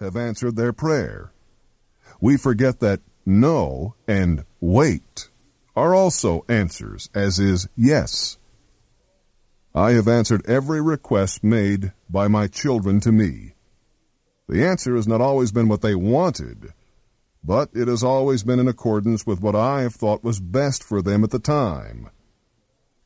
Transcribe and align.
have 0.00 0.16
answered 0.16 0.56
their 0.56 0.72
prayer. 0.72 1.32
We 2.20 2.36
forget 2.36 2.80
that 2.80 3.00
no 3.26 3.94
and 4.06 4.44
wait 4.60 5.28
are 5.76 5.94
also 5.94 6.44
answers, 6.48 7.08
as 7.14 7.38
is 7.38 7.68
yes. 7.76 8.38
I 9.74 9.92
have 9.92 10.08
answered 10.08 10.44
every 10.46 10.80
request 10.80 11.44
made 11.44 11.92
by 12.10 12.26
my 12.26 12.48
children 12.48 13.00
to 13.00 13.12
me. 13.12 13.54
The 14.48 14.64
answer 14.64 14.96
has 14.96 15.06
not 15.06 15.20
always 15.20 15.52
been 15.52 15.68
what 15.68 15.82
they 15.82 15.94
wanted, 15.94 16.72
but 17.44 17.70
it 17.74 17.86
has 17.86 18.02
always 18.02 18.42
been 18.42 18.58
in 18.58 18.66
accordance 18.66 19.26
with 19.26 19.40
what 19.40 19.54
I 19.54 19.82
have 19.82 19.94
thought 19.94 20.24
was 20.24 20.40
best 20.40 20.82
for 20.82 21.00
them 21.02 21.22
at 21.22 21.30
the 21.30 21.38
time. 21.38 22.10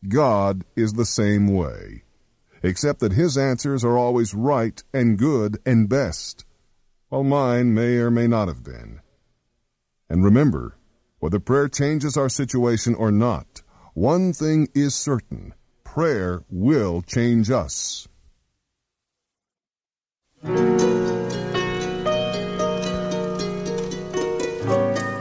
God 0.09 0.65
is 0.75 0.95
the 0.95 1.05
same 1.05 1.49
way, 1.49 2.05
except 2.63 3.01
that 3.01 3.13
His 3.13 3.37
answers 3.37 3.85
are 3.85 3.99
always 3.99 4.33
right 4.35 4.83
and 4.95 5.19
good 5.19 5.59
and 5.67 5.89
best, 5.89 6.45
while 7.13 7.23
mine 7.23 7.75
may 7.75 7.99
or 7.99 8.11
may 8.11 8.27
not 8.27 8.49
have 8.49 8.65
been. 8.65 8.99
And 10.09 10.25
remember, 10.25 10.79
whether 11.19 11.39
prayer 11.39 11.69
changes 11.69 12.17
our 12.17 12.31
situation 12.31 12.95
or 12.95 13.13
not, 13.13 13.61
one 13.93 14.33
thing 14.33 14.69
is 14.75 14.95
certain 14.95 15.53
prayer 15.85 16.43
will 16.49 17.03
change 17.03 17.51
us. 17.51 18.09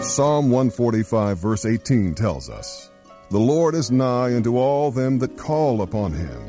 Psalm 0.02 0.50
145, 0.50 1.38
verse 1.40 1.66
18 1.66 2.16
tells 2.16 2.50
us, 2.50 2.90
The 3.32 3.38
Lord 3.38 3.76
is 3.76 3.92
nigh 3.92 4.34
unto 4.34 4.56
all 4.56 4.92
them 4.92 5.20
that 5.20 5.36
call 5.36 5.82
upon 5.82 6.14
him, 6.14 6.42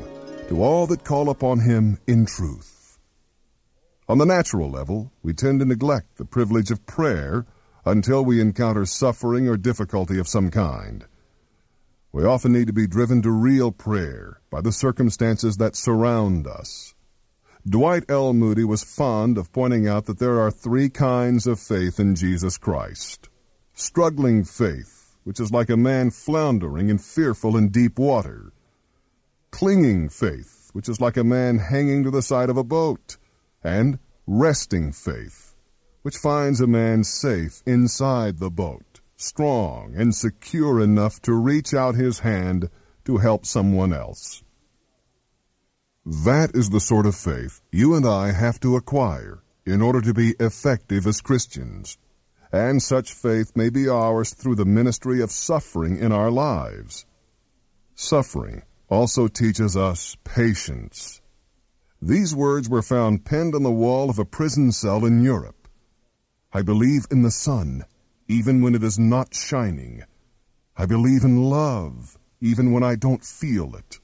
to 0.47 0.63
all 0.63 0.87
that 0.87 1.03
call 1.03 1.29
upon 1.29 1.59
him 1.59 1.99
in 2.07 2.25
truth. 2.25 2.72
On 4.09 4.17
the 4.17 4.25
natural 4.25 4.69
level, 4.69 5.13
we 5.23 5.33
tend 5.33 5.61
to 5.61 5.65
neglect 5.65 6.17
the 6.17 6.25
privilege 6.25 6.71
of 6.71 6.85
prayer 6.85 7.45
until 7.85 8.23
we 8.23 8.41
encounter 8.41 8.85
suffering 8.85 9.47
or 9.47 9.55
difficulty 9.55 10.19
of 10.19 10.27
some 10.27 10.51
kind. 10.51 11.05
We 12.11 12.25
often 12.25 12.51
need 12.51 12.67
to 12.67 12.73
be 12.73 12.85
driven 12.85 13.21
to 13.21 13.31
real 13.31 13.71
prayer 13.71 14.41
by 14.51 14.59
the 14.59 14.73
circumstances 14.73 15.57
that 15.57 15.77
surround 15.77 16.47
us. 16.47 16.93
Dwight 17.67 18.03
L. 18.09 18.33
Moody 18.33 18.65
was 18.65 18.83
fond 18.83 19.37
of 19.37 19.53
pointing 19.53 19.87
out 19.87 20.05
that 20.05 20.19
there 20.19 20.37
are 20.37 20.51
three 20.51 20.89
kinds 20.89 21.47
of 21.47 21.61
faith 21.61 21.97
in 21.97 22.13
Jesus 22.13 22.57
Christ. 22.57 23.29
Struggling 23.73 24.43
faith, 24.43 25.15
which 25.23 25.39
is 25.39 25.51
like 25.51 25.69
a 25.69 25.77
man 25.77 26.11
floundering 26.11 26.89
and 26.89 27.01
fearful 27.01 27.55
in 27.55 27.69
deep 27.69 27.97
water. 27.97 28.51
Clinging 29.51 30.09
faith, 30.09 30.71
which 30.73 30.89
is 30.89 30.99
like 30.99 31.15
a 31.15 31.23
man 31.23 31.57
hanging 31.57 32.03
to 32.03 32.11
the 32.11 32.21
side 32.21 32.49
of 32.49 32.57
a 32.57 32.65
boat. 32.65 33.15
And 33.63 33.99
resting 34.27 34.91
faith, 34.91 35.55
which 36.01 36.17
finds 36.17 36.59
a 36.59 36.67
man 36.67 37.03
safe 37.03 37.63
inside 37.65 38.39
the 38.39 38.49
boat, 38.51 38.99
strong 39.15 39.93
and 39.95 40.13
secure 40.13 40.81
enough 40.81 41.21
to 41.21 41.33
reach 41.33 41.73
out 41.73 41.95
his 41.95 42.19
hand 42.19 42.69
to 43.05 43.17
help 43.17 43.45
someone 43.45 43.93
else. 43.93 44.43
That 46.05 46.51
is 46.53 46.69
the 46.69 46.81
sort 46.81 47.05
of 47.05 47.15
faith 47.15 47.61
you 47.71 47.95
and 47.95 48.05
I 48.05 48.31
have 48.33 48.59
to 48.61 48.75
acquire 48.75 49.41
in 49.65 49.81
order 49.81 50.01
to 50.01 50.13
be 50.13 50.35
effective 50.39 51.07
as 51.07 51.21
Christians. 51.21 51.97
And 52.51 52.83
such 52.83 53.13
faith 53.13 53.53
may 53.55 53.69
be 53.69 53.87
ours 53.87 54.33
through 54.33 54.55
the 54.55 54.65
ministry 54.65 55.21
of 55.21 55.31
suffering 55.31 55.97
in 55.97 56.11
our 56.11 56.29
lives. 56.29 57.05
Suffering 57.95 58.63
also 58.89 59.27
teaches 59.27 59.77
us 59.77 60.17
patience. 60.23 61.21
These 62.05 62.35
words 62.35 62.67
were 62.67 62.81
found 62.81 63.23
penned 63.23 63.55
on 63.55 63.63
the 63.63 63.71
wall 63.71 64.09
of 64.09 64.19
a 64.19 64.25
prison 64.25 64.73
cell 64.73 65.05
in 65.05 65.23
Europe. 65.23 65.69
I 66.51 66.61
believe 66.61 67.05
in 67.09 67.21
the 67.21 67.31
sun, 67.31 67.85
even 68.27 68.61
when 68.61 68.75
it 68.75 68.83
is 68.83 68.99
not 68.99 69.33
shining. 69.33 70.03
I 70.75 70.85
believe 70.85 71.23
in 71.23 71.43
love, 71.43 72.17
even 72.41 72.73
when 72.73 72.83
I 72.83 72.95
don't 72.95 73.23
feel 73.23 73.73
it. 73.73 74.01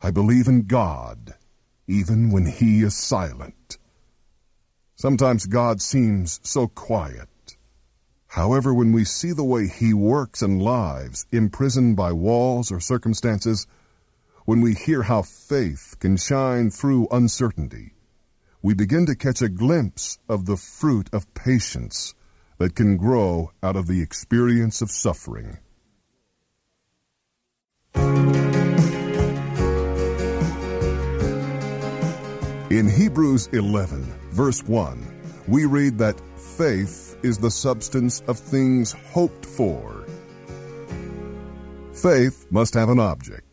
I 0.00 0.10
believe 0.10 0.48
in 0.48 0.62
God, 0.62 1.34
even 1.86 2.30
when 2.30 2.46
He 2.46 2.80
is 2.80 2.96
silent. 2.96 3.76
Sometimes 4.96 5.44
God 5.44 5.82
seems 5.82 6.40
so 6.42 6.66
quiet. 6.66 7.58
However, 8.28 8.72
when 8.72 8.90
we 8.90 9.04
see 9.04 9.32
the 9.32 9.44
way 9.44 9.68
He 9.68 9.92
works 9.92 10.40
in 10.40 10.60
lives, 10.60 11.26
imprisoned 11.30 11.94
by 11.94 12.10
walls 12.10 12.72
or 12.72 12.80
circumstances, 12.80 13.66
when 14.48 14.62
we 14.62 14.72
hear 14.72 15.02
how 15.02 15.20
faith 15.20 15.94
can 16.00 16.16
shine 16.16 16.70
through 16.70 17.06
uncertainty, 17.10 17.92
we 18.62 18.72
begin 18.72 19.04
to 19.04 19.14
catch 19.14 19.42
a 19.42 19.48
glimpse 19.50 20.18
of 20.26 20.46
the 20.46 20.56
fruit 20.56 21.06
of 21.12 21.34
patience 21.34 22.14
that 22.56 22.74
can 22.74 22.96
grow 22.96 23.52
out 23.62 23.76
of 23.76 23.86
the 23.86 24.00
experience 24.00 24.80
of 24.80 24.90
suffering. 24.90 25.58
In 32.70 32.88
Hebrews 32.88 33.48
11, 33.48 34.02
verse 34.30 34.62
1, 34.62 35.06
we 35.46 35.66
read 35.66 35.98
that 35.98 36.18
faith 36.56 37.18
is 37.22 37.36
the 37.36 37.50
substance 37.50 38.22
of 38.26 38.38
things 38.38 38.92
hoped 39.12 39.44
for. 39.44 40.06
Faith 41.92 42.46
must 42.50 42.72
have 42.72 42.88
an 42.88 42.98
object. 42.98 43.47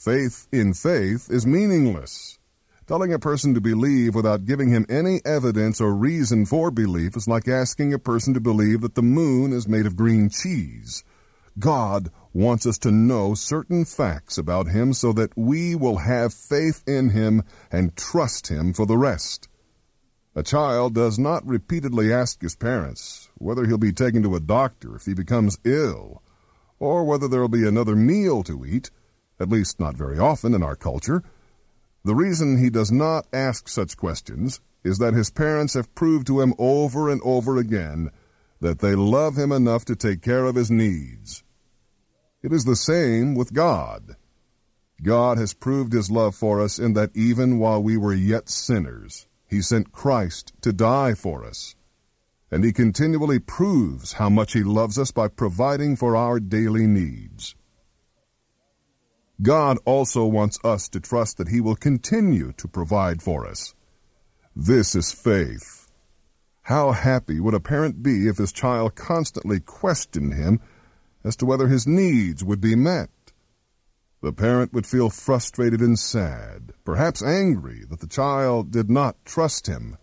Faith 0.00 0.48
in 0.50 0.72
faith 0.72 1.28
is 1.30 1.46
meaningless. 1.46 2.38
Telling 2.86 3.12
a 3.12 3.18
person 3.18 3.52
to 3.52 3.60
believe 3.60 4.14
without 4.14 4.46
giving 4.46 4.70
him 4.70 4.86
any 4.88 5.20
evidence 5.26 5.78
or 5.78 5.94
reason 5.94 6.46
for 6.46 6.70
belief 6.70 7.18
is 7.18 7.28
like 7.28 7.46
asking 7.46 7.92
a 7.92 7.98
person 7.98 8.32
to 8.32 8.40
believe 8.40 8.80
that 8.80 8.94
the 8.94 9.02
moon 9.02 9.52
is 9.52 9.68
made 9.68 9.84
of 9.84 9.96
green 9.96 10.30
cheese. 10.30 11.04
God 11.58 12.10
wants 12.32 12.64
us 12.64 12.78
to 12.78 12.90
know 12.90 13.34
certain 13.34 13.84
facts 13.84 14.38
about 14.38 14.68
Him 14.68 14.94
so 14.94 15.12
that 15.12 15.36
we 15.36 15.74
will 15.74 15.98
have 15.98 16.32
faith 16.32 16.82
in 16.86 17.10
Him 17.10 17.42
and 17.70 17.94
trust 17.94 18.48
Him 18.48 18.72
for 18.72 18.86
the 18.86 18.96
rest. 18.96 19.50
A 20.34 20.42
child 20.42 20.94
does 20.94 21.18
not 21.18 21.46
repeatedly 21.46 22.10
ask 22.10 22.40
his 22.40 22.56
parents 22.56 23.28
whether 23.34 23.66
he'll 23.66 23.76
be 23.76 23.92
taken 23.92 24.22
to 24.22 24.34
a 24.34 24.40
doctor 24.40 24.96
if 24.96 25.04
he 25.04 25.12
becomes 25.12 25.58
ill, 25.62 26.22
or 26.78 27.04
whether 27.04 27.28
there 27.28 27.42
will 27.42 27.48
be 27.48 27.68
another 27.68 27.94
meal 27.94 28.42
to 28.44 28.64
eat, 28.64 28.90
at 29.40 29.48
least 29.48 29.80
not 29.80 29.96
very 29.96 30.18
often 30.18 30.54
in 30.54 30.62
our 30.62 30.76
culture. 30.76 31.22
The 32.04 32.14
reason 32.14 32.58
he 32.58 32.70
does 32.70 32.92
not 32.92 33.26
ask 33.32 33.68
such 33.68 33.96
questions 33.96 34.60
is 34.84 34.98
that 34.98 35.14
his 35.14 35.30
parents 35.30 35.74
have 35.74 35.94
proved 35.94 36.26
to 36.28 36.40
him 36.40 36.54
over 36.58 37.08
and 37.08 37.20
over 37.24 37.56
again 37.56 38.10
that 38.60 38.78
they 38.80 38.94
love 38.94 39.36
him 39.36 39.52
enough 39.52 39.84
to 39.86 39.96
take 39.96 40.22
care 40.22 40.44
of 40.44 40.54
his 40.54 40.70
needs. 40.70 41.42
It 42.42 42.52
is 42.52 42.64
the 42.64 42.76
same 42.76 43.34
with 43.34 43.52
God. 43.52 44.16
God 45.02 45.38
has 45.38 45.54
proved 45.54 45.92
his 45.92 46.10
love 46.10 46.34
for 46.34 46.60
us 46.60 46.78
in 46.78 46.92
that 46.92 47.10
even 47.14 47.58
while 47.58 47.82
we 47.82 47.96
were 47.96 48.14
yet 48.14 48.50
sinners, 48.50 49.26
he 49.46 49.62
sent 49.62 49.92
Christ 49.92 50.52
to 50.60 50.72
die 50.72 51.14
for 51.14 51.44
us. 51.44 51.74
And 52.50 52.64
he 52.64 52.72
continually 52.72 53.38
proves 53.38 54.14
how 54.14 54.28
much 54.28 54.52
he 54.52 54.62
loves 54.62 54.98
us 54.98 55.10
by 55.10 55.28
providing 55.28 55.96
for 55.96 56.16
our 56.16 56.40
daily 56.40 56.86
needs. 56.86 57.54
God 59.42 59.78
also 59.86 60.26
wants 60.26 60.58
us 60.64 60.88
to 60.90 61.00
trust 61.00 61.38
that 61.38 61.48
he 61.48 61.60
will 61.60 61.76
continue 61.76 62.52
to 62.58 62.68
provide 62.68 63.22
for 63.22 63.46
us. 63.46 63.74
This 64.54 64.94
is 64.94 65.12
faith. 65.12 65.88
How 66.62 66.92
happy 66.92 67.40
would 67.40 67.54
a 67.54 67.60
parent 67.60 68.02
be 68.02 68.28
if 68.28 68.36
his 68.36 68.52
child 68.52 68.94
constantly 68.94 69.58
questioned 69.60 70.34
him 70.34 70.60
as 71.24 71.36
to 71.36 71.46
whether 71.46 71.68
his 71.68 71.86
needs 71.86 72.44
would 72.44 72.60
be 72.60 72.74
met. 72.74 73.10
The 74.22 74.32
parent 74.32 74.74
would 74.74 74.86
feel 74.86 75.08
frustrated 75.08 75.80
and 75.80 75.98
sad, 75.98 76.72
perhaps 76.84 77.22
angry 77.22 77.84
that 77.88 78.00
the 78.00 78.06
child 78.06 78.70
did 78.70 78.90
not 78.90 79.24
trust 79.24 79.66
him. 79.66 79.96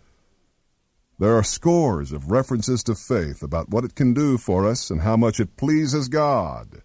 There 1.19 1.35
are 1.35 1.43
scores 1.43 2.11
of 2.11 2.31
references 2.31 2.83
to 2.83 2.95
faith 2.95 3.43
about 3.43 3.69
what 3.69 3.83
it 3.83 3.93
can 3.93 4.13
do 4.13 4.37
for 4.37 4.65
us 4.65 4.89
and 4.89 5.01
how 5.01 5.17
much 5.17 5.39
it 5.39 5.57
pleases 5.57 6.09
God. 6.09 6.81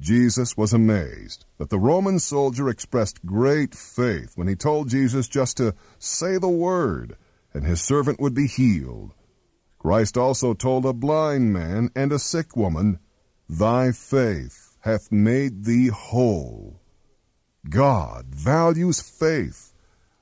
Jesus 0.00 0.56
was 0.56 0.72
amazed 0.72 1.44
that 1.58 1.68
the 1.68 1.78
Roman 1.78 2.18
soldier 2.18 2.68
expressed 2.68 3.24
great 3.26 3.74
faith 3.74 4.32
when 4.34 4.48
he 4.48 4.56
told 4.56 4.88
Jesus 4.88 5.28
just 5.28 5.58
to 5.58 5.74
say 5.98 6.38
the 6.38 6.48
word 6.48 7.16
and 7.52 7.64
his 7.64 7.82
servant 7.82 8.18
would 8.18 8.34
be 8.34 8.46
healed. 8.46 9.12
Christ 9.78 10.16
also 10.16 10.54
told 10.54 10.86
a 10.86 10.92
blind 10.92 11.52
man 11.52 11.90
and 11.94 12.12
a 12.12 12.18
sick 12.18 12.56
woman, 12.56 12.98
Thy 13.48 13.92
faith 13.92 14.76
hath 14.80 15.10
made 15.10 15.64
thee 15.64 15.88
whole. 15.88 16.80
God 17.68 18.26
values 18.26 19.00
faith, 19.00 19.74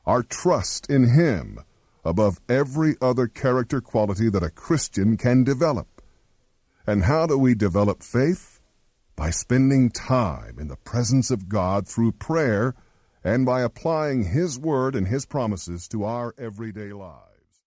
our 0.06 0.22
trust 0.22 0.90
in 0.90 1.10
Him, 1.10 1.60
above 2.04 2.40
every 2.48 2.96
other 3.00 3.28
character 3.28 3.80
quality 3.80 4.28
that 4.30 4.42
a 4.42 4.50
Christian 4.50 5.16
can 5.16 5.44
develop. 5.44 6.02
And 6.86 7.04
how 7.04 7.26
do 7.26 7.36
we 7.38 7.54
develop 7.54 8.02
faith? 8.02 8.57
By 9.18 9.30
spending 9.30 9.90
time 9.90 10.60
in 10.60 10.68
the 10.68 10.76
presence 10.76 11.32
of 11.32 11.48
God 11.48 11.88
through 11.88 12.12
prayer 12.12 12.76
and 13.24 13.44
by 13.44 13.62
applying 13.62 14.22
His 14.22 14.60
Word 14.60 14.94
and 14.94 15.08
His 15.08 15.26
promises 15.26 15.88
to 15.88 16.04
our 16.04 16.36
everyday 16.38 16.92
lives. 16.92 17.27